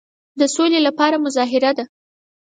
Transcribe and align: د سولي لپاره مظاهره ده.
د 0.39 0.41
سولي 0.55 0.79
لپاره 0.87 1.15
مظاهره 1.25 1.71
ده. 1.77 1.85